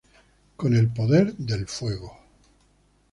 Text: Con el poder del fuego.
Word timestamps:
Con 0.55 0.73
el 0.75 0.91
poder 0.91 1.35
del 1.37 1.67
fuego. 1.67 2.11